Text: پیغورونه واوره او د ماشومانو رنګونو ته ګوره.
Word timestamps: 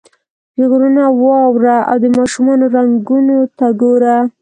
پیغورونه 0.53 1.03
واوره 1.23 1.77
او 1.91 1.97
د 2.03 2.05
ماشومانو 2.17 2.65
رنګونو 2.75 3.37
ته 3.57 3.67
ګوره. 3.81 4.17